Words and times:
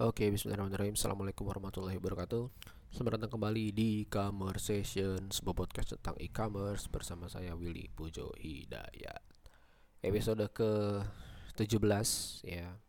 Oke, 0.00 0.32
bismillahirrahmanirrahim. 0.32 0.96
Assalamualaikum 0.96 1.44
warahmatullahi 1.44 2.00
wabarakatuh. 2.00 2.48
Selamat 2.88 3.20
datang 3.20 3.36
kembali 3.36 3.68
di 3.68 4.08
Conversation, 4.08 5.28
sebuah 5.28 5.52
podcast 5.52 5.92
tentang 5.92 6.16
e-commerce 6.16 6.88
bersama 6.88 7.28
saya 7.28 7.52
Willy 7.52 7.84
Pujo 7.92 8.32
Hidayat. 8.40 9.20
Episode 10.00 10.48
ke-17 10.56 12.08
ya. 12.48 12.80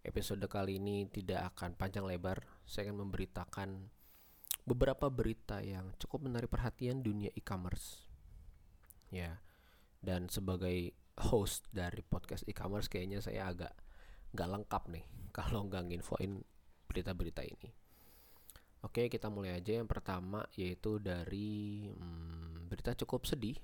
Episode 0.00 0.48
kali 0.48 0.80
ini 0.80 1.04
tidak 1.12 1.52
akan 1.52 1.76
panjang 1.76 2.08
lebar. 2.08 2.40
Saya 2.64 2.88
akan 2.88 3.04
memberitakan 3.04 3.92
beberapa 4.64 5.12
berita 5.12 5.60
yang 5.60 5.92
cukup 6.00 6.32
menarik 6.32 6.48
perhatian 6.48 7.04
dunia 7.04 7.28
e-commerce. 7.36 8.08
Ya. 9.12 9.44
Dan 10.00 10.32
sebagai 10.32 10.96
host 11.28 11.68
dari 11.76 12.00
podcast 12.00 12.48
e-commerce 12.48 12.88
kayaknya 12.88 13.20
saya 13.20 13.52
agak 13.52 13.76
nggak 14.32 14.48
lengkap 14.48 14.82
nih 14.92 15.04
kalau 15.36 15.64
nggak 15.68 15.84
nginfoin 15.88 16.40
berita-berita 16.88 17.44
ini. 17.44 17.70
Oke, 18.82 19.06
kita 19.06 19.30
mulai 19.30 19.54
aja. 19.54 19.78
Yang 19.78 19.88
pertama 19.94 20.42
yaitu 20.58 20.98
dari 20.98 21.86
hmm, 21.86 22.66
berita 22.66 22.98
cukup 22.98 23.24
sedih 23.24 23.54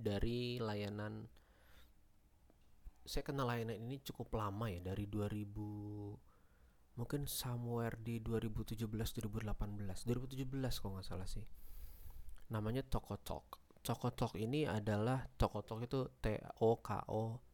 dari 0.00 0.56
layanan. 0.56 1.28
Saya 3.04 3.20
kenal 3.20 3.52
layanan 3.52 3.76
ini 3.76 4.00
cukup 4.00 4.32
lama 4.40 4.72
ya 4.72 4.80
dari 4.80 5.04
2000 5.04 6.30
mungkin 6.98 7.24
somewhere 7.24 7.96
di 7.96 8.20
2017 8.20 8.84
2018 8.84 10.04
2017 10.04 10.80
kalau 10.80 10.92
nggak 10.96 11.06
salah 11.06 11.28
sih. 11.28 11.44
Namanya 12.48 12.80
Tokotok. 12.80 13.60
Tokotok 13.84 14.36
ini 14.40 14.64
adalah 14.64 15.24
Tokotok 15.36 15.84
itu 15.84 16.00
T 16.20 16.40
O 16.64 16.80
K 16.80 17.04
O 17.12 17.49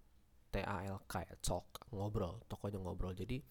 T 0.57 0.65
A 0.65 0.89
L 0.89 1.05
K 1.05 1.21
ya, 1.21 1.37
talk 1.45 1.85
ngobrol 1.93 2.41
tokonya 2.49 2.81
ngobrol. 2.81 3.13
Jadi 3.13 3.45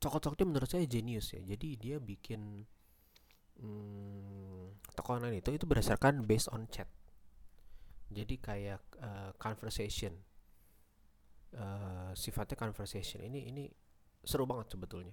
Talk 0.00 0.32
dia 0.32 0.48
menurut 0.48 0.64
saya 0.64 0.88
genius 0.88 1.36
ya. 1.36 1.44
Jadi 1.44 1.76
dia 1.76 2.00
bikin 2.00 2.64
hmm, 3.60 4.80
toko 4.96 5.20
online 5.20 5.44
itu 5.44 5.52
itu 5.52 5.68
berdasarkan 5.68 6.24
based 6.24 6.48
on 6.56 6.64
chat. 6.72 6.88
Jadi 8.08 8.40
kayak 8.40 8.80
uh, 8.96 9.36
conversation. 9.36 10.16
Uh, 11.52 12.16
sifatnya 12.16 12.56
conversation. 12.56 13.20
Ini 13.20 13.52
ini 13.52 13.68
seru 14.24 14.48
banget 14.48 14.72
sebetulnya. 14.72 15.12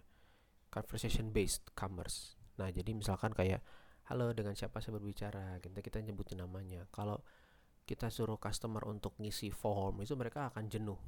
Conversation 0.71 1.35
based 1.35 1.67
commerce. 1.75 2.39
Nah 2.55 2.71
jadi 2.71 2.95
misalkan 2.95 3.35
kayak 3.35 3.59
halo 4.07 4.31
dengan 4.31 4.55
siapa 4.55 4.79
saya 4.79 4.95
berbicara? 4.95 5.59
Kita 5.59 5.83
kita 5.83 5.99
nyebutin 5.99 6.39
namanya. 6.39 6.87
Kalau 6.95 7.27
kita 7.87 8.11
suruh 8.11 8.35
customer 8.35 8.83
untuk 8.83 9.15
ngisi 9.15 9.47
form 9.47 10.03
itu 10.03 10.11
mereka 10.19 10.51
akan 10.51 10.67
jenuh. 10.67 10.99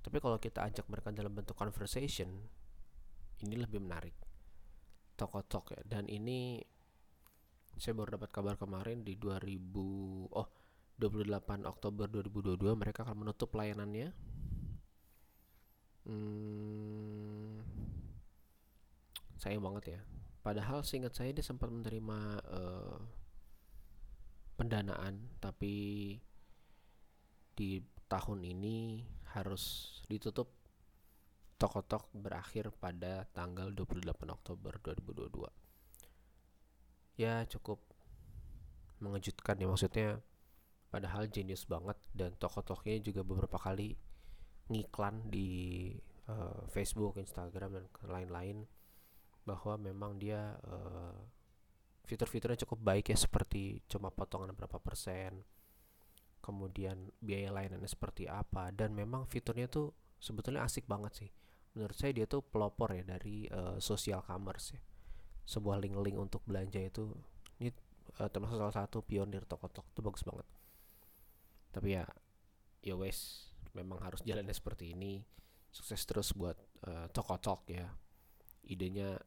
Tapi 0.00 0.16
kalau 0.24 0.40
kita 0.40 0.64
ajak 0.64 0.88
mereka 0.88 1.12
dalam 1.12 1.36
bentuk 1.36 1.52
conversation 1.52 2.32
ini 3.44 3.54
lebih 3.60 3.84
menarik. 3.84 4.16
Toko 5.12 5.44
tok 5.44 5.76
ya. 5.76 5.82
Dan 5.84 6.08
ini 6.08 6.56
saya 7.76 7.92
baru 7.92 8.16
dapat 8.16 8.32
kabar 8.32 8.56
kemarin 8.56 9.04
di 9.04 9.20
2000 9.20 10.32
oh 10.32 10.48
28 10.96 11.68
Oktober 11.68 12.08
2022 12.08 12.72
mereka 12.72 13.04
akan 13.04 13.28
menutup 13.28 13.52
layanannya. 13.52 14.16
Hmm, 16.08 17.60
sayang 19.36 19.60
banget 19.60 19.98
ya. 19.98 20.00
Padahal 20.40 20.80
seingat 20.86 21.12
saya 21.12 21.36
dia 21.36 21.44
sempat 21.44 21.68
menerima 21.68 22.40
uh, 22.48 22.96
pendanaan 24.56 25.38
tapi 25.38 26.16
di 27.56 27.80
tahun 28.08 28.44
ini 28.44 29.04
harus 29.36 29.96
ditutup 30.08 30.52
Tokotok 31.56 32.12
berakhir 32.12 32.68
pada 32.76 33.24
tanggal 33.32 33.72
28 33.72 34.04
Oktober 34.28 34.76
2022 34.84 35.48
ya 37.16 37.48
cukup 37.48 37.80
mengejutkan 39.00 39.56
ya 39.56 39.64
maksudnya 39.68 40.20
padahal 40.92 41.28
genius 41.32 41.64
banget 41.64 41.96
dan 42.12 42.36
toko-toknya 42.36 43.00
juga 43.00 43.24
beberapa 43.24 43.56
kali 43.56 43.96
ngiklan 44.68 45.32
di 45.32 45.48
uh, 46.28 46.64
Facebook, 46.72 47.16
Instagram 47.16 47.80
dan 47.80 47.84
lain-lain 48.04 48.68
bahwa 49.46 49.78
memang 49.78 50.18
dia 50.18 50.58
uh, 50.66 51.14
fitur-fiturnya 52.06 52.62
cukup 52.62 52.78
baik 52.80 53.10
ya 53.10 53.18
seperti 53.18 53.82
cuma 53.90 54.14
potongan 54.14 54.54
berapa 54.54 54.78
persen 54.78 55.42
kemudian 56.46 57.10
biaya 57.18 57.50
lainannya 57.50 57.90
seperti 57.90 58.30
apa 58.30 58.70
dan 58.70 58.94
memang 58.94 59.26
fiturnya 59.26 59.66
tuh 59.66 59.90
sebetulnya 60.22 60.62
asik 60.62 60.86
banget 60.86 61.26
sih. 61.26 61.30
Menurut 61.74 61.98
saya 61.98 62.14
dia 62.14 62.30
tuh 62.30 62.40
pelopor 62.40 62.94
ya 62.94 63.02
dari 63.02 63.50
uh, 63.50 63.82
social 63.82 64.22
commerce 64.22 64.78
ya. 64.78 64.80
Sebuah 65.42 65.82
link-link 65.82 66.14
untuk 66.14 66.46
belanja 66.46 66.78
itu 66.78 67.10
ini 67.58 67.74
uh, 68.22 68.30
termasuk 68.30 68.62
salah 68.62 68.78
satu 68.78 69.02
pionir 69.02 69.42
toko-toko 69.42 69.90
itu 69.90 70.00
bagus 70.06 70.22
banget. 70.22 70.46
Tapi 71.74 71.88
ya 71.98 72.06
ya 72.86 72.94
wes 72.94 73.50
memang 73.74 73.98
harus 73.98 74.22
jalannya 74.22 74.54
seperti 74.54 74.94
ini. 74.94 75.26
Sukses 75.74 76.06
terus 76.06 76.30
buat 76.30 76.54
uh, 76.86 77.10
toko-toko 77.10 77.74
ya. 77.74 77.90
Idenya 78.70 79.18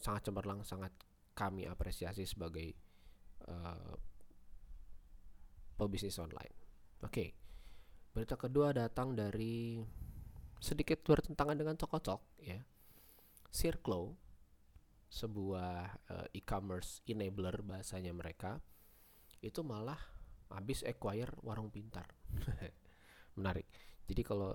sangat 0.00 0.32
cemerlang 0.32 0.64
sangat 0.64 0.96
kami 1.34 1.66
apresiasi 1.66 2.22
sebagai 2.24 2.72
uh, 3.50 3.94
pebisnis 5.74 6.16
online. 6.22 6.54
Oke, 7.02 7.10
okay. 7.10 7.28
berita 8.14 8.38
kedua 8.38 8.70
datang 8.70 9.12
dari 9.12 9.82
sedikit 10.62 11.02
bertentangan 11.04 11.58
dengan 11.58 11.76
Tokotok 11.76 12.40
ya. 12.40 12.62
Circlo, 13.54 14.16
sebuah 15.12 15.78
uh, 16.10 16.26
e-commerce 16.34 17.04
enabler 17.06 17.62
bahasanya 17.62 18.10
mereka, 18.10 18.58
itu 19.44 19.60
malah 19.62 19.98
habis 20.50 20.82
acquire 20.86 21.34
warung 21.42 21.70
pintar. 21.70 22.08
Menarik. 23.38 23.66
Jadi 24.06 24.22
kalau 24.22 24.54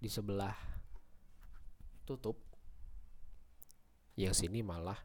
di 0.00 0.08
sebelah 0.08 0.56
tutup, 2.08 2.40
yang 4.16 4.36
sini 4.36 4.60
malah 4.60 4.96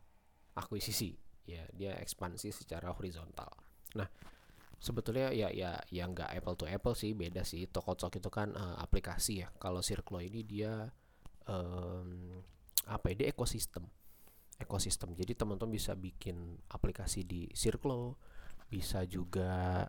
akuisisi. 0.55 1.15
Ya 1.45 1.61
dia 1.75 1.93
ekspansi 2.01 2.49
secara 2.49 2.89
horizontal. 2.95 3.53
Nah 3.93 4.09
sebetulnya 4.81 5.31
ya 5.31 5.49
ya 5.53 5.77
ya 5.87 6.03
nggak 6.09 6.33
apple 6.35 6.57
to 6.57 6.65
apple 6.65 6.97
sih 6.97 7.13
beda 7.13 7.45
sih. 7.45 7.69
Tokotok 7.69 8.17
itu 8.17 8.29
kan 8.33 8.55
uh, 8.55 8.79
aplikasi 8.81 9.45
ya. 9.45 9.47
Kalau 9.61 9.85
Circlo 9.85 10.23
ini 10.23 10.41
dia 10.41 10.89
um, 11.45 12.41
apa 12.89 13.13
ya 13.13 13.15
dia 13.25 13.27
ekosistem. 13.29 13.85
Ekosistem. 14.57 15.13
Jadi 15.13 15.35
teman-teman 15.35 15.75
bisa 15.75 15.93
bikin 15.93 16.57
aplikasi 16.71 17.27
di 17.27 17.51
Circlo 17.53 18.17
bisa 18.65 19.05
juga 19.05 19.85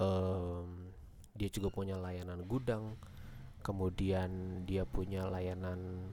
um, 0.00 0.88
dia 1.36 1.52
juga 1.52 1.68
punya 1.68 2.00
layanan 2.00 2.42
gudang 2.48 2.96
kemudian 3.62 4.62
dia 4.64 4.86
punya 4.88 5.26
layanan 5.28 6.10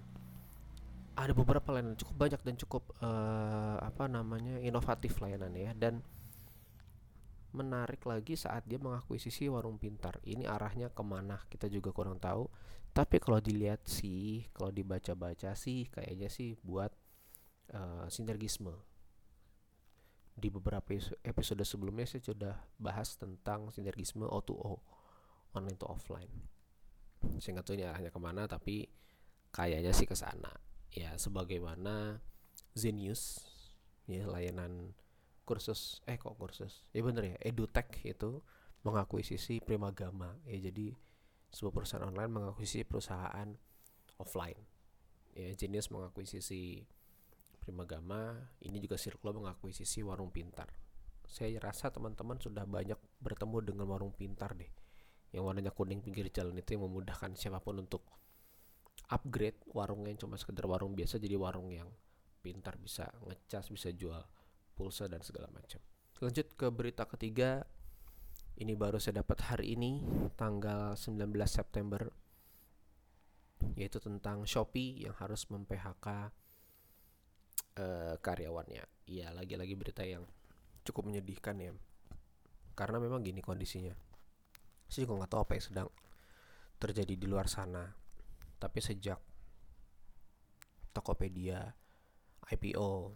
ada 1.16 1.32
beberapa 1.32 1.72
layanan 1.72 1.96
cukup 1.96 2.16
banyak 2.28 2.42
dan 2.44 2.56
cukup 2.60 2.84
uh, 3.00 3.80
apa 3.80 4.12
namanya 4.12 4.60
inovatif 4.60 5.16
layanannya 5.24 5.72
ya. 5.72 5.74
Dan 5.74 6.04
menarik 7.56 8.04
lagi 8.04 8.36
saat 8.36 8.68
dia 8.68 8.76
mengakuisisi 8.76 9.48
warung 9.48 9.80
pintar. 9.80 10.20
Ini 10.28 10.44
arahnya 10.44 10.92
ke 10.92 11.04
mana? 11.08 11.40
Kita 11.48 11.72
juga 11.72 11.96
kurang 11.96 12.20
tahu. 12.20 12.52
Tapi 12.92 13.20
kalau 13.24 13.40
dilihat 13.40 13.88
sih 13.88 14.48
kalau 14.52 14.72
dibaca-baca 14.72 15.56
sih 15.56 15.88
kayaknya 15.88 16.28
sih 16.28 16.60
buat 16.60 16.92
uh, 17.72 18.08
sinergisme. 18.12 18.76
Di 20.36 20.52
beberapa 20.52 20.92
episode 21.24 21.64
sebelumnya 21.64 22.04
saya 22.04 22.24
sudah 22.28 22.56
bahas 22.76 23.16
tentang 23.16 23.72
sinergisme 23.72 24.28
O2O 24.28 24.84
online 25.56 25.80
to 25.80 25.88
offline. 25.88 26.32
Saya 27.40 27.56
nggak 27.56 27.66
tahu 27.72 27.76
ini 27.80 27.88
arahnya 27.88 28.12
ke 28.12 28.20
mana 28.20 28.44
tapi 28.52 28.84
kayaknya 29.56 29.96
sih 29.96 30.04
ke 30.04 30.12
sana 30.12 30.75
ya 30.96 31.20
sebagaimana 31.20 32.24
Zenius 32.72 33.44
ya 34.08 34.24
layanan 34.26 34.96
kursus 35.44 36.00
eh 36.08 36.16
kok 36.16 36.40
kursus? 36.40 36.88
Ya 36.96 37.04
bener 37.04 37.36
ya 37.36 37.38
edutech 37.44 38.02
itu 38.08 38.40
mengakuisisi 38.88 39.60
Primagama. 39.60 40.40
Ya 40.48 40.72
jadi 40.72 40.96
sebuah 41.52 41.74
perusahaan 41.84 42.08
online 42.08 42.32
mengakuisisi 42.32 42.88
perusahaan 42.88 43.50
offline. 44.18 44.60
Ya 45.36 45.52
Genius 45.54 45.92
mengakuisisi 45.92 46.88
Primagama 47.60 48.38
ini 48.62 48.78
juga 48.78 48.96
Circlo 48.96 49.36
mengakuisisi 49.36 50.06
Warung 50.06 50.30
Pintar. 50.30 50.70
Saya 51.26 51.58
rasa 51.58 51.90
teman-teman 51.90 52.38
sudah 52.38 52.64
banyak 52.64 52.98
bertemu 53.18 53.74
dengan 53.74 53.90
Warung 53.90 54.14
Pintar 54.14 54.54
deh. 54.54 54.70
Yang 55.34 55.44
warnanya 55.44 55.72
kuning 55.74 56.00
pinggir 56.00 56.30
jalan 56.30 56.56
itu 56.56 56.78
yang 56.78 56.86
memudahkan 56.86 57.34
siapa 57.34 57.58
pun 57.60 57.82
untuk 57.82 58.06
upgrade 59.12 59.60
warungnya 59.74 60.16
yang 60.16 60.22
cuma 60.22 60.36
sekedar 60.40 60.66
warung 60.66 60.98
biasa 60.98 61.22
jadi 61.22 61.38
warung 61.38 61.70
yang 61.70 61.90
pintar 62.42 62.78
bisa 62.78 63.10
ngecas 63.26 63.70
bisa 63.74 63.90
jual 63.94 64.22
pulsa 64.78 65.10
dan 65.10 65.22
segala 65.26 65.50
macam 65.50 65.82
lanjut 66.22 66.48
ke 66.54 66.68
berita 66.70 67.06
ketiga 67.10 67.66
ini 68.56 68.72
baru 68.72 69.02
saya 69.02 69.20
dapat 69.20 69.44
hari 69.52 69.76
ini 69.76 70.00
tanggal 70.40 70.96
19 70.96 71.28
September 71.44 72.08
yaitu 73.76 74.00
tentang 74.00 74.48
Shopee 74.48 75.04
yang 75.04 75.16
harus 75.20 75.50
mem-PHK 75.52 76.08
uh, 77.80 78.16
karyawannya. 78.22 78.84
Iya, 79.10 79.36
lagi-lagi 79.36 79.76
berita 79.76 80.04
yang 80.08 80.24
cukup 80.88 81.12
menyedihkan 81.12 81.60
ya. 81.60 81.72
Karena 82.78 83.02
memang 83.02 83.24
gini 83.24 83.44
kondisinya. 83.44 83.92
Saya 84.88 85.10
juga 85.10 85.24
nggak 85.24 85.32
tahu 85.32 85.42
apa 85.42 85.54
yang 85.58 85.66
sedang 85.66 85.90
terjadi 86.80 87.14
di 87.16 87.26
luar 87.28 87.52
sana. 87.52 87.92
Tapi 88.66 88.82
sejak 88.82 89.22
Tokopedia 90.90 91.70
IPO, 92.50 93.14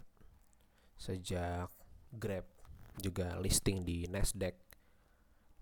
sejak 0.94 1.66
Grab 2.14 2.46
juga 3.02 3.34
listing 3.42 3.82
di 3.82 4.06
Nasdaq, 4.06 4.54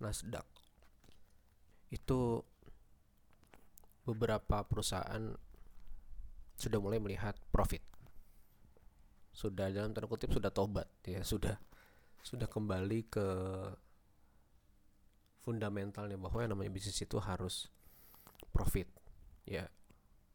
Nasdaq. 0.05 0.44
Itu 1.88 2.44
beberapa 4.05 4.61
perusahaan 4.69 5.32
sudah 6.61 6.79
mulai 6.85 7.00
melihat 7.00 7.32
profit. 7.49 7.81
Sudah 9.32 9.73
dalam 9.73 9.96
tanda 9.96 10.05
kutip 10.05 10.29
sudah 10.29 10.52
tobat 10.52 10.93
ya. 11.08 11.25
Sudah 11.25 11.56
sudah 12.20 12.44
kembali 12.44 13.08
ke 13.08 13.29
fundamentalnya 15.49 16.20
bahwa 16.20 16.44
yang 16.44 16.52
namanya 16.52 16.76
bisnis 16.76 17.00
itu 17.00 17.17
harus 17.25 17.73
profit 18.52 18.85
ya 19.49 19.64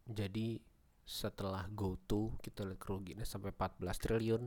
jadi 0.03 0.59
setelah 1.03 1.67
GoTo 1.67 2.39
kita 2.39 2.63
lihat 2.63 2.79
kerugiannya 2.79 3.27
sampai 3.27 3.51
14 3.51 4.03
triliun. 4.03 4.43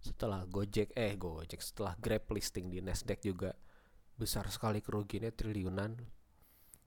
Setelah 0.00 0.48
Gojek 0.48 0.96
eh 0.96 1.12
Gojek 1.18 1.60
setelah 1.60 1.92
Grab 1.98 2.24
listing 2.32 2.72
di 2.72 2.80
Nasdaq 2.80 3.20
juga 3.20 3.52
besar 4.16 4.46
sekali 4.48 4.80
kerugiannya 4.80 5.34
triliunan. 5.34 5.92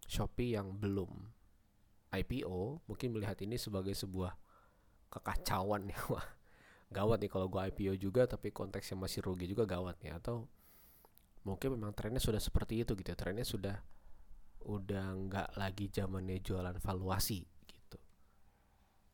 Shopee 0.04 0.60
yang 0.60 0.76
belum 0.76 1.12
IPO 2.12 2.84
mungkin 2.88 3.10
melihat 3.16 3.40
ini 3.40 3.56
sebagai 3.56 3.96
sebuah 3.96 4.36
kekacauan 5.12 5.88
ya. 5.92 6.00
Wah 6.12 6.26
gawat 6.94 7.26
nih 7.26 7.32
kalau 7.32 7.48
gue 7.50 7.62
IPO 7.74 7.96
juga 7.98 8.28
tapi 8.28 8.54
konteksnya 8.54 9.00
masih 9.00 9.24
rugi 9.24 9.48
juga 9.48 9.64
gawat 9.64 10.00
nih. 10.04 10.20
Atau 10.20 10.52
mungkin 11.48 11.80
memang 11.80 11.96
trennya 11.96 12.20
sudah 12.20 12.40
seperti 12.40 12.84
itu 12.84 12.96
gitu 12.96 13.08
ya. 13.12 13.18
trennya 13.20 13.48
sudah 13.48 13.76
udah 14.64 15.06
nggak 15.28 15.60
lagi 15.60 15.92
zamannya 15.92 16.40
jualan 16.40 16.80
valuasi 16.80 17.53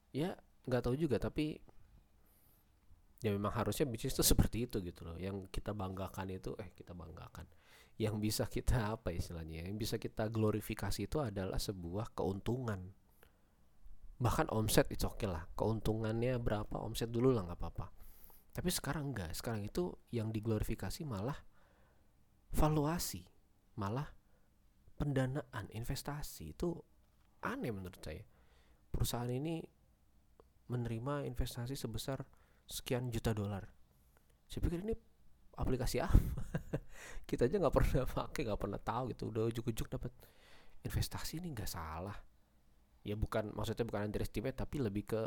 ya 0.09 0.33
nggak 0.65 0.81
tahu 0.85 0.95
juga 0.97 1.17
tapi 1.21 1.57
ya 3.19 3.35
memang 3.35 3.51
harusnya 3.51 3.83
bisnis 3.83 4.15
itu 4.15 4.23
seperti 4.31 4.65
itu 4.67 4.79
gitu 4.83 5.03
loh. 5.07 5.17
Yang 5.19 5.51
kita 5.51 5.75
banggakan 5.75 6.27
itu 6.31 6.55
eh 6.59 6.71
kita 6.71 6.95
banggakan. 6.95 7.45
Yang 7.99 8.15
bisa 8.19 8.43
kita 8.47 8.77
apa 8.95 9.11
istilahnya 9.11 9.67
yang 9.67 9.75
bisa 9.75 9.99
kita 9.99 10.31
glorifikasi 10.31 11.05
itu 11.05 11.19
adalah 11.19 11.59
sebuah 11.59 12.15
keuntungan. 12.15 12.95
Bahkan 14.19 14.51
omset 14.51 14.91
itu 14.91 15.07
oke 15.07 15.23
okay 15.23 15.29
lah. 15.31 15.47
Keuntungannya 15.55 16.35
berapa 16.39 16.75
omset 16.79 17.11
dulu 17.11 17.31
lah 17.31 17.47
nggak 17.47 17.59
apa-apa. 17.59 17.87
Tapi 18.49 18.69
sekarang 18.73 19.15
enggak 19.15 19.31
sekarang 19.37 19.63
itu 19.63 19.95
yang 20.11 20.35
diglorifikasi 20.35 21.07
malah 21.07 21.37
valuasi 22.51 23.23
malah 23.79 24.11
pendanaan 24.99 25.71
investasi. 25.71 26.51
Itu 26.51 26.75
aneh 27.39 27.71
menurut 27.71 28.03
saya. 28.03 28.19
Perusahaan 28.91 29.31
ini 29.31 29.63
menerima 30.69 31.25
investasi 31.25 31.73
sebesar 31.73 32.21
sekian 32.69 33.09
juta 33.09 33.33
dolar. 33.33 33.65
Saya 34.45 34.61
pikir 34.61 34.85
ini 34.85 34.95
aplikasi 35.57 35.99
apa? 35.99 36.15
Kita 37.29 37.49
aja 37.49 37.57
nggak 37.57 37.75
pernah 37.75 38.05
pakai 38.05 38.41
nggak 38.45 38.61
pernah 38.61 38.79
tahu 38.79 39.03
gitu. 39.11 39.33
Udah 39.33 39.49
ujuk-ujuk 39.49 39.89
dapat. 39.89 40.13
Investasi 40.85 41.43
ini 41.43 41.51
nggak 41.51 41.67
salah. 41.67 42.15
Ya 43.03 43.17
bukan 43.17 43.51
maksudnya 43.51 43.83
bukan 43.83 44.07
underestimate 44.07 44.55
tapi 44.55 44.79
lebih 44.79 45.03
ke 45.09 45.21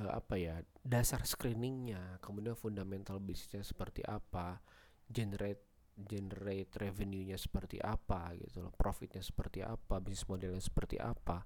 uh, 0.00 0.12
apa 0.16 0.34
ya 0.40 0.58
dasar 0.82 1.22
screeningnya. 1.28 2.18
Kemudian 2.24 2.56
fundamental 2.56 3.20
bisnisnya 3.20 3.62
seperti 3.62 4.02
apa 4.02 4.58
generate 5.06 5.68
generate 5.92 6.72
revenue-nya 6.80 7.36
seperti 7.36 7.76
apa 7.76 8.32
gitu 8.40 8.64
loh 8.64 8.72
profitnya 8.72 9.20
seperti 9.20 9.60
apa 9.60 10.00
bisnis 10.00 10.24
modelnya 10.24 10.62
seperti 10.64 10.96
apa. 10.96 11.44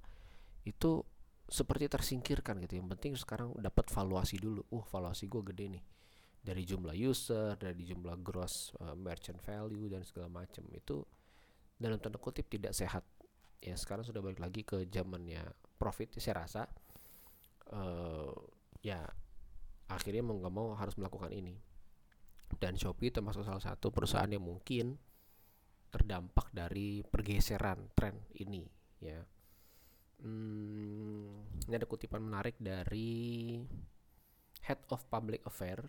Itu 0.62 1.02
seperti 1.46 1.86
tersingkirkan 1.86 2.58
gitu 2.66 2.82
yang 2.82 2.90
penting 2.90 3.14
sekarang 3.14 3.54
dapat 3.58 3.86
valuasi 3.90 4.36
dulu 4.42 4.66
uh 4.74 4.84
valuasi 4.90 5.30
gue 5.30 5.42
gede 5.46 5.78
nih 5.78 5.84
dari 6.46 6.62
jumlah 6.62 6.94
user, 6.94 7.58
dari 7.58 7.82
jumlah 7.82 8.22
gross 8.22 8.70
uh, 8.78 8.94
merchant 8.94 9.42
value 9.42 9.90
dan 9.90 10.06
segala 10.06 10.30
macam 10.30 10.62
itu 10.70 11.02
dalam 11.74 11.98
tanda 11.98 12.22
kutip 12.22 12.46
tidak 12.46 12.70
sehat. 12.70 13.02
Ya 13.58 13.74
sekarang 13.74 14.06
sudah 14.06 14.22
balik 14.22 14.38
lagi 14.38 14.62
ke 14.62 14.86
zamannya 14.86 15.42
profit. 15.74 16.14
Saya 16.22 16.46
rasa 16.46 16.62
uh, 17.74 18.30
ya 18.78 19.02
akhirnya 19.90 20.22
mau 20.22 20.38
nggak 20.38 20.54
mau 20.54 20.70
harus 20.78 20.94
melakukan 20.94 21.34
ini. 21.34 21.58
Dan 22.46 22.78
Shopee 22.78 23.10
termasuk 23.10 23.42
salah 23.42 23.58
satu 23.58 23.90
perusahaan 23.90 24.30
yang 24.30 24.46
mungkin 24.46 24.94
terdampak 25.90 26.54
dari 26.54 27.02
pergeseran 27.02 27.90
tren 27.90 28.22
ini 28.38 28.62
ya. 29.02 29.18
Hmm, 30.22 31.44
ini 31.68 31.74
ada 31.76 31.84
kutipan 31.84 32.24
menarik 32.24 32.56
dari 32.56 33.60
Head 34.64 34.88
of 34.90 35.04
Public 35.12 35.44
Affair 35.44 35.86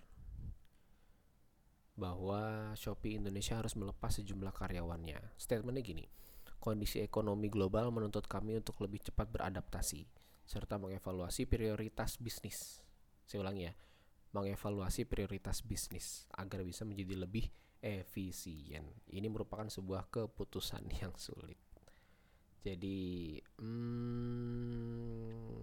bahwa 1.98 2.72
Shopee 2.78 3.18
Indonesia 3.18 3.58
harus 3.58 3.74
melepas 3.74 4.22
sejumlah 4.22 4.54
karyawannya. 4.54 5.34
Statementnya 5.34 5.82
gini, 5.82 6.06
kondisi 6.62 7.02
ekonomi 7.02 7.50
global 7.50 7.90
menuntut 7.90 8.30
kami 8.30 8.62
untuk 8.62 8.78
lebih 8.86 9.02
cepat 9.02 9.34
beradaptasi 9.34 10.06
serta 10.48 10.80
mengevaluasi 10.80 11.50
prioritas 11.50 12.22
bisnis. 12.22 12.86
Saya 13.28 13.44
ulangi 13.44 13.68
ya, 13.68 13.74
mengevaluasi 14.32 15.04
prioritas 15.10 15.66
bisnis 15.66 16.30
agar 16.38 16.64
bisa 16.64 16.86
menjadi 16.86 17.28
lebih 17.28 17.50
efisien. 17.84 18.86
Ini 19.10 19.28
merupakan 19.28 19.68
sebuah 19.68 20.08
keputusan 20.14 20.88
yang 21.02 21.12
sulit. 21.18 21.67
Jadi, 22.68 23.40
hmm, 23.64 25.18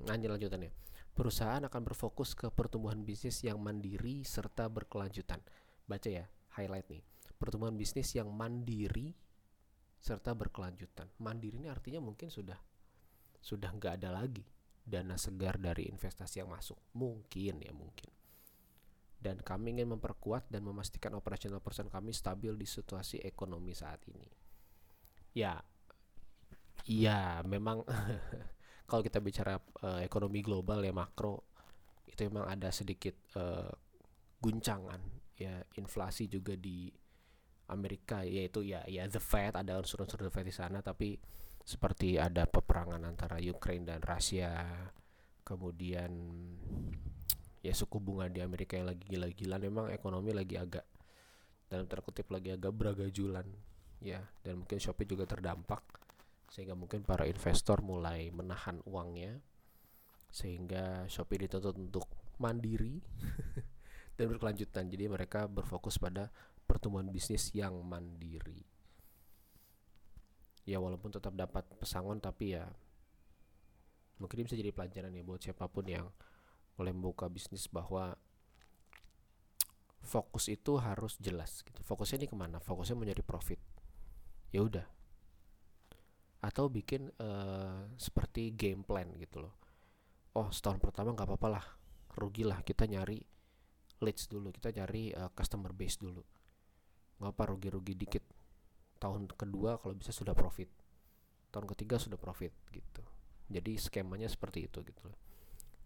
lanjut 0.08 0.30
lanjutannya. 0.32 0.72
Perusahaan 1.12 1.60
akan 1.60 1.82
berfokus 1.84 2.32
ke 2.32 2.48
pertumbuhan 2.48 3.04
bisnis 3.04 3.44
yang 3.44 3.60
mandiri 3.60 4.24
serta 4.24 4.72
berkelanjutan. 4.72 5.44
Baca 5.84 6.08
ya 6.08 6.24
highlight 6.56 6.88
nih. 6.88 7.04
Pertumbuhan 7.36 7.76
bisnis 7.76 8.16
yang 8.16 8.32
mandiri 8.32 9.12
serta 10.00 10.32
berkelanjutan. 10.32 11.12
Mandiri 11.20 11.60
ini 11.60 11.68
artinya 11.68 12.00
mungkin 12.00 12.32
sudah 12.32 12.56
sudah 13.44 13.68
nggak 13.76 14.00
ada 14.00 14.16
lagi 14.16 14.48
dana 14.80 15.20
segar 15.20 15.60
dari 15.60 15.84
investasi 15.92 16.40
yang 16.40 16.48
masuk. 16.48 16.80
Mungkin 16.96 17.60
ya 17.60 17.72
mungkin. 17.76 18.08
Dan 19.20 19.44
kami 19.44 19.76
ingin 19.76 19.92
memperkuat 19.92 20.48
dan 20.48 20.64
memastikan 20.64 21.12
operasional 21.16 21.60
perusahaan 21.60 21.92
kami 21.92 22.16
stabil 22.16 22.56
di 22.56 22.64
situasi 22.64 23.20
ekonomi 23.24 23.76
saat 23.76 24.00
ini. 24.08 24.28
Ya 25.36 25.60
iya 26.84 27.40
memang 27.44 27.82
kalau 28.88 29.02
kita 29.02 29.18
bicara 29.20 29.56
uh, 29.82 30.00
ekonomi 30.04 30.44
global 30.44 30.84
ya 30.84 30.92
makro 30.92 31.48
itu 32.04 32.30
memang 32.30 32.46
ada 32.46 32.70
sedikit 32.70 33.16
uh, 33.36 33.72
guncangan. 34.38 35.00
Ya 35.34 35.66
inflasi 35.74 36.30
juga 36.30 36.54
di 36.54 36.86
Amerika 37.66 38.22
yaitu 38.22 38.62
ya 38.62 38.84
ya 38.86 39.08
the 39.08 39.18
Fed 39.18 39.56
ada 39.56 39.80
unsur-unsur 39.80 40.20
the 40.20 40.30
Fed 40.30 40.46
di 40.46 40.54
sana 40.54 40.78
tapi 40.84 41.18
seperti 41.64 42.20
ada 42.20 42.44
peperangan 42.44 43.02
antara 43.02 43.40
Ukraine 43.40 43.88
dan 43.88 44.04
Rusia 44.04 44.52
kemudian 45.42 46.12
ya 47.64 47.72
suku 47.72 47.96
bunga 47.96 48.28
di 48.28 48.44
Amerika 48.44 48.76
yang 48.76 48.92
lagi 48.92 49.08
gila-gilaan 49.08 49.62
memang 49.64 49.86
ekonomi 49.88 50.36
lagi 50.36 50.60
agak 50.60 50.84
dalam 51.72 51.88
terkutip 51.88 52.28
lagi 52.28 52.52
agak 52.52 52.70
beragajulan 52.76 53.48
ya. 54.04 54.20
Dan 54.44 54.62
mungkin 54.62 54.76
Shopee 54.76 55.08
juga 55.08 55.24
terdampak 55.24 56.03
sehingga 56.54 56.78
mungkin 56.78 57.02
para 57.02 57.26
investor 57.26 57.82
mulai 57.82 58.30
menahan 58.30 58.78
uangnya 58.86 59.42
sehingga 60.30 61.02
Shopee 61.10 61.50
dituntut 61.50 61.74
untuk 61.74 62.06
mandiri 62.38 63.02
dan 64.16 64.30
berkelanjutan. 64.30 64.86
Jadi 64.86 65.10
mereka 65.10 65.50
berfokus 65.50 65.98
pada 65.98 66.30
pertumbuhan 66.62 67.10
bisnis 67.10 67.50
yang 67.58 67.74
mandiri. 67.82 68.62
Ya 70.62 70.78
walaupun 70.78 71.10
tetap 71.10 71.34
dapat 71.34 71.66
pesangon 71.74 72.22
tapi 72.22 72.54
ya 72.54 72.70
mungkin 74.22 74.46
bisa 74.46 74.54
jadi 74.54 74.70
pelajaran 74.70 75.10
ya 75.10 75.26
buat 75.26 75.42
siapa 75.42 75.66
pun 75.66 75.90
yang 75.90 76.06
mulai 76.78 76.94
membuka 76.94 77.26
bisnis 77.26 77.66
bahwa 77.66 78.14
fokus 80.06 80.46
itu 80.46 80.78
harus 80.78 81.18
jelas 81.18 81.66
gitu. 81.66 81.82
Fokusnya 81.82 82.22
ini 82.22 82.30
ke 82.30 82.38
mana? 82.38 82.62
Fokusnya 82.62 82.94
menjadi 82.94 83.26
profit. 83.26 83.58
Ya 84.54 84.62
udah. 84.62 84.86
Atau 86.44 86.68
bikin 86.68 87.08
uh, 87.24 87.88
seperti 87.96 88.52
game 88.52 88.84
plan 88.84 89.08
gitu 89.16 89.40
loh. 89.40 89.56
Oh 90.36 90.52
setahun 90.52 90.76
pertama 90.76 91.16
nggak 91.16 91.24
apa-apa 91.24 91.48
lah, 91.48 91.66
rugilah 92.20 92.60
kita 92.60 92.84
nyari 92.84 93.16
leads 94.04 94.28
dulu 94.28 94.52
kita 94.52 94.68
cari 94.76 95.08
uh, 95.16 95.32
customer 95.32 95.72
base 95.72 95.96
dulu. 96.04 96.20
Nggak 97.16 97.32
apa 97.32 97.42
rugi-rugi 97.48 97.94
dikit. 97.96 98.24
Tahun 99.00 99.24
kedua 99.32 99.80
kalau 99.80 99.96
bisa 99.96 100.12
sudah 100.12 100.36
profit. 100.36 100.68
Tahun 101.48 101.64
ketiga 101.64 101.96
sudah 101.96 102.20
profit 102.20 102.52
gitu. 102.68 103.00
Jadi 103.48 103.80
skemanya 103.80 104.28
seperti 104.28 104.68
itu 104.68 104.84
gitu 104.84 105.00
loh. 105.08 105.16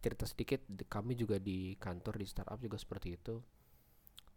Cerita 0.02 0.26
sedikit 0.26 0.66
kami 0.90 1.14
juga 1.14 1.38
di 1.38 1.78
kantor 1.78 2.18
di 2.18 2.26
startup 2.26 2.58
juga 2.58 2.78
seperti 2.78 3.14
itu. 3.14 3.38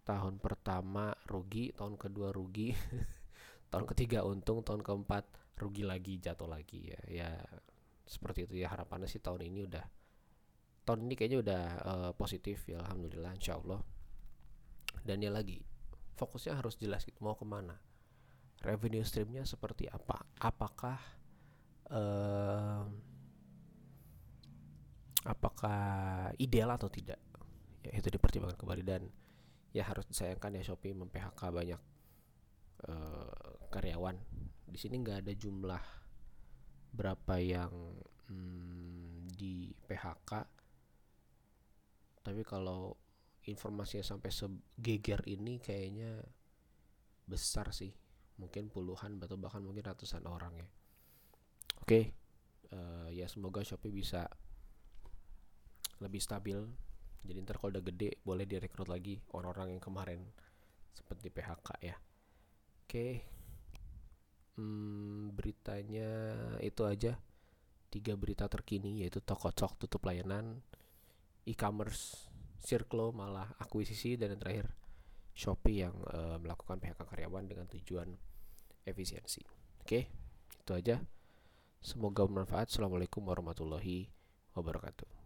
Tahun 0.06 0.38
pertama 0.38 1.14
rugi 1.26 1.74
tahun 1.74 1.98
kedua 1.98 2.30
rugi. 2.30 2.74
Tahun 3.72 3.88
ketiga 3.88 4.28
untung 4.28 4.60
tahun 4.68 4.84
keempat 4.84 5.24
rugi 5.62 5.86
lagi 5.86 6.18
jatuh 6.18 6.50
lagi 6.50 6.90
ya. 6.90 7.02
Ya 7.08 7.30
seperti 8.10 8.50
itu. 8.50 8.58
Ya 8.58 8.74
harapannya 8.74 9.06
sih 9.06 9.22
tahun 9.22 9.46
ini 9.46 9.70
udah 9.70 9.86
tahun 10.82 11.06
ini 11.06 11.14
kayaknya 11.14 11.40
udah 11.46 11.64
uh, 11.86 12.12
positif 12.18 12.66
ya 12.66 12.82
alhamdulillah 12.82 13.38
insya 13.38 13.62
Allah. 13.62 13.86
Dan 15.06 15.22
ya 15.22 15.30
lagi 15.30 15.62
fokusnya 16.18 16.58
harus 16.58 16.78
jelas 16.82 17.06
gitu 17.06 17.22
mau 17.22 17.38
ke 17.38 17.46
mana. 17.46 17.78
Revenue 18.62 19.06
streamnya 19.06 19.46
seperti 19.46 19.90
apa? 19.90 20.22
Apakah 20.42 20.98
uh, 21.90 22.86
apakah 25.26 25.82
ideal 26.42 26.74
atau 26.74 26.90
tidak? 26.90 27.18
Ya 27.82 27.94
itu 27.98 28.10
dipertimbangkan 28.10 28.58
kembali. 28.58 28.84
Dan 28.86 29.10
ya 29.74 29.88
harus 29.88 30.06
disayangkan 30.10 30.62
ya 30.62 30.64
Shopee 30.68 30.94
mem 30.94 31.10
PHK 31.10 31.42
banyak 31.50 31.82
uh, 32.86 33.54
karyawan 33.72 34.20
di 34.72 34.80
sini 34.80 35.04
nggak 35.04 35.28
ada 35.28 35.34
jumlah 35.36 35.84
berapa 36.96 37.36
yang 37.44 37.72
hmm, 38.32 39.28
di 39.36 39.76
PHK 39.88 40.32
tapi 42.24 42.42
kalau 42.48 42.96
informasinya 43.50 44.06
sampai 44.06 44.32
segeger 44.32 45.20
ini 45.28 45.60
kayaknya 45.60 46.24
besar 47.28 47.76
sih 47.76 47.92
mungkin 48.40 48.72
puluhan 48.72 49.20
atau 49.20 49.36
bahkan 49.36 49.60
mungkin 49.60 49.84
ratusan 49.84 50.24
orang 50.24 50.56
ya 50.56 50.68
oke 51.84 51.88
okay. 51.90 52.04
uh, 52.72 53.10
eh, 53.12 53.22
ya 53.22 53.26
semoga 53.28 53.66
Shopee 53.66 53.92
bisa 53.92 54.30
lebih 56.00 56.22
stabil 56.24 56.58
jadi 57.22 57.38
ntar 57.46 57.60
kalau 57.60 57.78
udah 57.78 57.86
gede 57.86 58.18
boleh 58.26 58.46
direkrut 58.48 58.90
lagi 58.90 59.22
orang-orang 59.36 59.78
yang 59.78 59.84
kemarin 59.84 60.22
seperti 60.94 61.30
PHK 61.30 61.70
ya 61.82 61.96
oke 61.98 62.88
okay. 62.88 63.41
Hmm, 64.58 65.36
beritanya 65.36 66.10
itu 66.64 66.84
aja 66.84 67.16
tiga 67.92 68.16
berita 68.16 68.48
terkini 68.48 69.04
yaitu 69.04 69.20
Tokocok 69.20 69.76
tutup 69.86 70.08
layanan 70.08 70.64
e-commerce 71.44 72.32
Circlo 72.62 73.10
malah 73.12 73.52
akuisisi 73.58 74.16
dan 74.16 74.38
yang 74.38 74.42
terakhir 74.42 74.68
Shopee 75.32 75.88
yang 75.88 75.96
uh, 76.12 76.38
melakukan 76.38 76.78
PHK 76.78 77.08
karyawan 77.08 77.48
dengan 77.48 77.66
tujuan 77.72 78.14
efisiensi. 78.86 79.42
Oke, 79.82 80.12
itu 80.60 80.72
aja. 80.76 81.02
Semoga 81.82 82.28
bermanfaat. 82.28 82.70
Assalamualaikum 82.70 83.26
warahmatullahi 83.26 84.12
wabarakatuh. 84.54 85.21